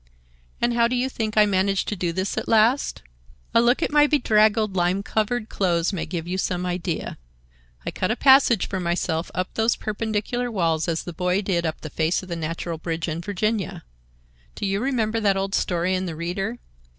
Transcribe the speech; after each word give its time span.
"And 0.59 0.73
how 0.73 0.87
do 0.87 0.95
you 0.95 1.09
think 1.09 1.37
I 1.37 1.45
managed 1.45 1.87
to 1.89 1.95
do 1.95 2.11
this 2.11 2.35
at 2.35 2.47
last? 2.47 3.03
A 3.53 3.61
look 3.61 3.83
at 3.83 3.91
my 3.91 4.07
bedraggled, 4.07 4.75
lime 4.75 5.03
covered 5.03 5.47
clothes 5.47 5.93
may 5.93 6.07
give 6.07 6.27
you 6.27 6.39
some 6.39 6.65
idea. 6.65 7.19
I 7.85 7.91
cut 7.91 8.09
a 8.09 8.15
passage 8.15 8.67
for 8.67 8.79
myself 8.79 9.29
up 9.35 9.53
those 9.53 9.75
perpendicular 9.75 10.49
walls 10.49 10.87
as 10.87 11.03
the 11.03 11.13
boy 11.13 11.43
did 11.43 11.67
up 11.67 11.81
the 11.81 11.91
face 11.91 12.23
of 12.23 12.29
the 12.29 12.35
natural 12.35 12.79
bridge 12.79 13.07
in 13.07 13.21
Virginia. 13.21 13.83
Do 14.55 14.65
you 14.65 14.79
remember 14.79 15.19
that 15.19 15.37
old 15.37 15.53
story 15.53 15.93
in 15.93 16.07
the 16.07 16.15
Reader? 16.15 16.57